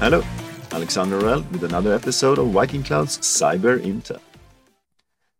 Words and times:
Hello, 0.00 0.22
Alexander 0.72 1.18
Norell 1.18 1.50
with 1.52 1.62
another 1.62 1.94
episode 1.94 2.38
of 2.38 2.48
VikingCloud's 2.48 3.16
Cyber 3.18 3.78
Intel. 3.80 4.20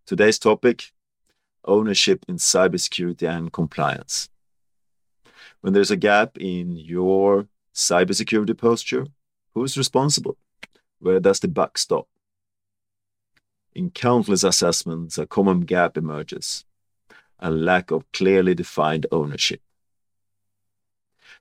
Today's 0.07 0.38
topic 0.38 0.93
ownership 1.64 2.25
in 2.29 2.37
cybersecurity 2.37 3.29
and 3.29 3.52
compliance. 3.52 4.30
When 5.61 5.73
there's 5.73 5.91
a 5.91 5.96
gap 5.96 6.38
in 6.38 6.77
your 6.77 7.48
cybersecurity 7.75 8.56
posture, 8.56 9.06
who's 9.55 9.77
responsible? 9.77 10.38
Where 11.00 11.20
does 11.20 11.41
the 11.41 11.48
buck 11.48 11.77
stop? 11.77 12.06
In 13.75 13.91
countless 13.91 14.45
assessments, 14.45 15.19
a 15.19 15.27
common 15.27 15.62
gap 15.62 15.98
emerges 15.98 16.64
a 17.41 17.50
lack 17.50 17.91
of 17.91 18.11
clearly 18.12 18.55
defined 18.55 19.05
ownership. 19.11 19.61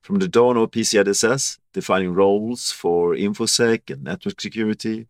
From 0.02 0.20
the 0.20 0.28
dawn 0.28 0.58
of 0.58 0.72
PCI 0.72 1.04
DSS, 1.04 1.60
defining 1.74 2.14
roles 2.14 2.72
for 2.72 3.14
InfoSec 3.14 3.90
and 3.90 4.04
network 4.04 4.42
security, 4.42 5.08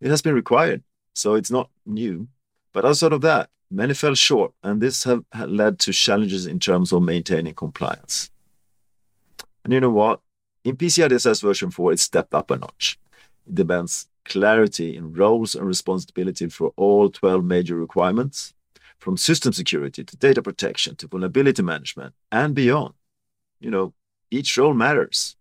it 0.00 0.10
has 0.10 0.22
been 0.22 0.34
required, 0.34 0.82
so 1.14 1.34
it's 1.34 1.50
not 1.50 1.70
new. 1.86 2.28
But 2.72 2.84
outside 2.84 3.12
of 3.12 3.20
that, 3.22 3.50
many 3.70 3.94
fell 3.94 4.14
short, 4.14 4.52
and 4.62 4.80
this 4.80 5.04
have 5.04 5.24
led 5.46 5.78
to 5.80 5.92
challenges 5.92 6.46
in 6.46 6.58
terms 6.58 6.92
of 6.92 7.02
maintaining 7.02 7.54
compliance. 7.54 8.30
And 9.64 9.72
you 9.72 9.80
know 9.80 9.90
what? 9.90 10.20
In 10.64 10.76
PCI 10.76 11.08
DSS 11.08 11.42
version 11.42 11.70
4, 11.70 11.92
it 11.92 12.00
stepped 12.00 12.34
up 12.34 12.50
a 12.50 12.56
notch. 12.56 12.98
It 13.46 13.54
demands 13.54 14.08
clarity 14.24 14.96
in 14.96 15.12
roles 15.12 15.54
and 15.54 15.66
responsibility 15.66 16.48
for 16.48 16.72
all 16.76 17.10
12 17.10 17.44
major 17.44 17.76
requirements, 17.76 18.54
from 18.98 19.16
system 19.16 19.52
security 19.52 20.02
to 20.02 20.16
data 20.16 20.42
protection 20.42 20.96
to 20.96 21.06
vulnerability 21.06 21.62
management 21.62 22.14
and 22.32 22.54
beyond. 22.54 22.94
You 23.60 23.70
know, 23.70 23.94
each 24.34 24.56
role 24.58 24.74
matters. 24.74 25.36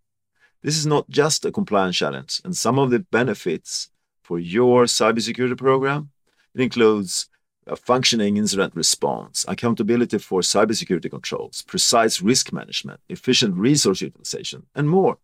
This 0.62 0.78
is 0.78 0.86
not 0.86 1.10
just 1.10 1.46
a 1.46 1.52
compliance 1.52 1.98
challenge, 1.98 2.42
and 2.46 2.56
some 2.56 2.80
of 2.80 2.90
the 2.90 3.00
benefits 3.00 3.90
for 4.22 4.40
your 4.40 4.86
cybersecurity 4.86 5.58
program 5.58 6.10
it 6.54 6.62
includes 6.62 7.28
a 7.66 7.76
functioning 7.76 8.38
incident 8.38 8.76
response, 8.76 9.46
accountability 9.48 10.18
for 10.18 10.42
cybersecurity 10.42 11.10
controls, 11.10 11.64
precise 11.64 12.22
risk 12.22 12.52
management, 12.52 13.00
efficient 13.10 13.56
resource 13.56 14.02
utilization, 14.02 14.66
and 14.76 14.90
more. 14.90 15.18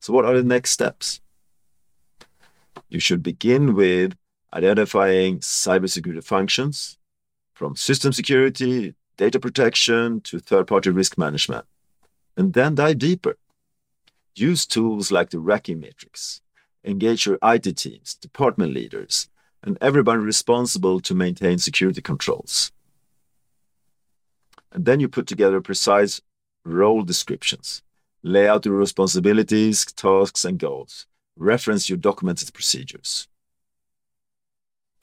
So, 0.00 0.12
what 0.12 0.24
are 0.24 0.36
the 0.36 0.42
next 0.42 0.70
steps? 0.70 1.20
You 2.88 3.00
should 3.00 3.22
begin 3.22 3.74
with 3.74 4.16
identifying 4.54 5.38
cybersecurity 5.38 6.24
functions 6.24 6.98
from 7.54 7.76
system 7.76 8.12
security, 8.12 8.94
data 9.16 9.38
protection 9.38 10.20
to 10.22 10.38
third 10.38 10.66
party 10.66 10.90
risk 10.90 11.18
management, 11.18 11.66
and 12.36 12.52
then 12.52 12.74
dive 12.74 12.98
deeper. 12.98 13.36
Use 14.34 14.66
tools 14.66 15.12
like 15.12 15.30
the 15.30 15.38
RACI 15.38 15.78
matrix. 15.78 16.40
Engage 16.84 17.26
your 17.26 17.38
IT 17.42 17.76
teams, 17.76 18.14
department 18.14 18.72
leaders, 18.72 19.28
and 19.62 19.78
everybody 19.80 20.20
responsible 20.20 21.00
to 21.00 21.14
maintain 21.14 21.58
security 21.58 22.00
controls. 22.00 22.72
And 24.72 24.84
then 24.84 25.00
you 25.00 25.08
put 25.08 25.26
together 25.26 25.60
precise 25.60 26.20
role 26.64 27.02
descriptions, 27.02 27.82
lay 28.22 28.48
out 28.48 28.64
your 28.64 28.76
responsibilities, 28.76 29.84
tasks, 29.84 30.44
and 30.44 30.58
goals, 30.58 31.06
reference 31.36 31.88
your 31.88 31.98
documented 31.98 32.52
procedures. 32.54 33.28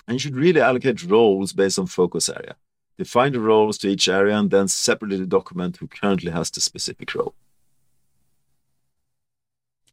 And 0.07 0.15
you 0.15 0.19
should 0.19 0.35
really 0.35 0.61
allocate 0.61 1.03
roles 1.03 1.53
based 1.53 1.77
on 1.77 1.85
focus 1.85 2.29
area. 2.29 2.55
Define 2.99 3.31
the 3.31 3.39
roles 3.39 3.77
to 3.77 3.87
each 3.87 4.09
area 4.09 4.37
and 4.37 4.51
then 4.51 4.67
separately 4.67 5.25
document 5.25 5.77
who 5.77 5.87
currently 5.87 6.33
has 6.33 6.51
the 6.51 6.59
specific 6.59 7.15
role. 7.15 7.33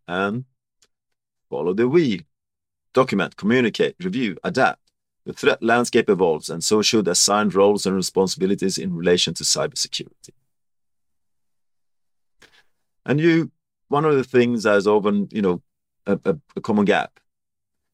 And 0.09 0.44
follow 1.49 1.72
the 1.72 1.89
wheel 1.89 2.19
document, 2.93 3.37
communicate, 3.37 3.95
review, 4.03 4.37
adapt. 4.43 4.81
The 5.25 5.33
threat 5.33 5.62
landscape 5.62 6.11
evolves, 6.11 6.50
and 6.50 6.65
so 6.65 6.83
should 6.83 7.06
assigned 7.06 7.55
roles 7.55 7.87
and 7.87 7.95
responsibilities 7.95 8.77
in 8.77 8.93
relation 8.93 9.34
to 9.34 9.45
cybersecurity. 9.45 10.31
And 13.05 13.21
you, 13.21 13.53
one 13.87 14.05
of 14.05 14.16
the 14.16 14.25
things 14.25 14.65
that 14.65 14.77
is 14.77 14.87
often, 14.89 15.28
you 15.31 15.43
know, 15.43 15.62
a, 16.06 16.19
a, 16.25 16.37
a 16.56 16.61
common 16.61 16.87
gap, 16.87 17.21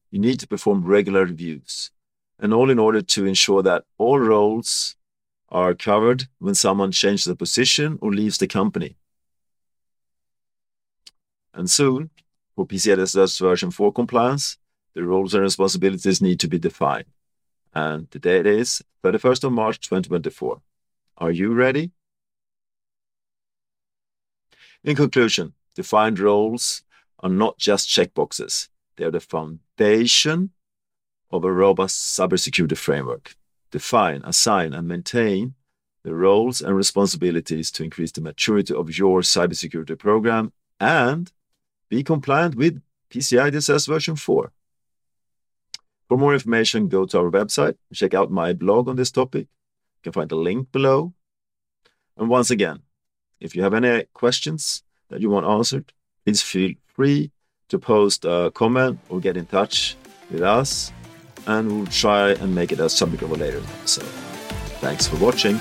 you 0.09 0.19
need 0.19 0.39
to 0.39 0.47
perform 0.47 0.83
regular 0.83 1.25
reviews, 1.25 1.91
and 2.39 2.51
all 2.51 2.71
in 2.71 2.79
order 2.79 3.01
to 3.01 3.25
ensure 3.27 3.61
that 3.61 3.83
all 3.99 4.19
roles 4.19 4.95
are 5.53 5.75
covered 5.75 6.25
when 6.39 6.55
someone 6.55 6.91
changes 6.91 7.25
the 7.25 7.35
position 7.35 7.99
or 8.01 8.11
leaves 8.11 8.39
the 8.39 8.47
company. 8.47 8.97
And 11.53 11.69
soon, 11.69 12.09
for 12.55 12.65
PCI 12.65 12.97
DSS 12.97 13.39
version 13.39 13.71
4 13.71 13.93
compliance, 13.93 14.57
the 14.95 15.03
roles 15.03 15.33
and 15.33 15.43
responsibilities 15.43 16.21
need 16.21 16.39
to 16.39 16.47
be 16.47 16.57
defined. 16.59 17.05
And 17.73 18.07
the 18.09 18.19
date 18.19 18.47
is 18.47 18.81
31st 19.03 19.45
of 19.45 19.51
March 19.51 19.79
2024. 19.79 20.61
Are 21.17 21.31
you 21.31 21.53
ready? 21.53 21.91
In 24.83 24.95
conclusion, 24.95 25.53
defined 25.75 26.19
roles 26.19 26.83
are 27.19 27.29
not 27.29 27.57
just 27.57 27.87
checkboxes, 27.87 28.69
they 28.97 29.05
are 29.05 29.11
the 29.11 29.19
foundation 29.19 30.51
of 31.31 31.43
a 31.43 31.51
robust 31.51 32.17
cybersecurity 32.17 32.77
framework. 32.77 33.35
Define, 33.73 34.21
assign, 34.23 34.71
and 34.75 34.87
maintain 34.87 35.55
the 36.03 36.13
roles 36.13 36.61
and 36.61 36.75
responsibilities 36.75 37.71
to 37.71 37.83
increase 37.83 38.11
the 38.11 38.21
maturity 38.21 38.71
of 38.71 38.95
your 38.95 39.21
cybersecurity 39.21 39.97
program 39.97 40.53
and 40.79 41.31
be 41.89 42.03
compliant 42.03 42.53
with 42.53 42.83
PCI 43.09 43.51
DSS 43.51 43.87
version 43.87 44.15
4. 44.15 44.51
For 46.07 46.17
more 46.19 46.35
information, 46.35 46.87
go 46.87 47.07
to 47.07 47.17
our 47.17 47.31
website, 47.31 47.75
check 47.91 48.13
out 48.13 48.29
my 48.29 48.53
blog 48.53 48.87
on 48.87 48.95
this 48.95 49.09
topic. 49.09 49.47
You 49.95 50.01
can 50.03 50.13
find 50.13 50.29
the 50.29 50.35
link 50.35 50.71
below. 50.71 51.15
And 52.15 52.29
once 52.29 52.51
again, 52.51 52.83
if 53.39 53.55
you 53.55 53.63
have 53.63 53.73
any 53.73 54.05
questions 54.13 54.83
that 55.09 55.19
you 55.19 55.31
want 55.31 55.47
answered, 55.47 55.93
please 56.23 56.43
feel 56.43 56.73
free 56.85 57.31
to 57.69 57.79
post 57.79 58.23
a 58.23 58.51
comment 58.53 58.99
or 59.09 59.19
get 59.19 59.35
in 59.35 59.47
touch 59.47 59.97
with 60.29 60.43
us, 60.43 60.93
and 61.47 61.71
we'll 61.71 61.85
try 61.87 62.31
and 62.31 62.53
make 62.53 62.71
it 62.71 62.79
a 62.79 62.89
subject 62.89 63.23
of 63.23 63.31
a 63.31 63.35
later 63.35 63.59
episode. 63.59 64.05
Thanks 64.79 65.07
for 65.07 65.17
watching. 65.17 65.59